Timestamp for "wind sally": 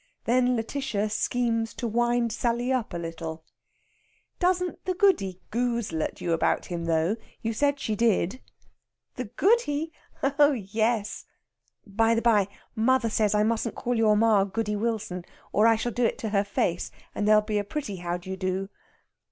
1.87-2.73